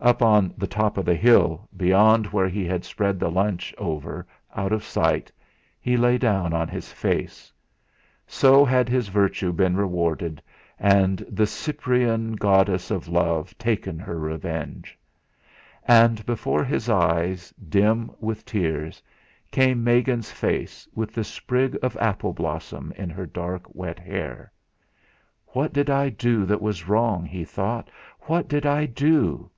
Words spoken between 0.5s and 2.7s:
the top of the hill, beyond where he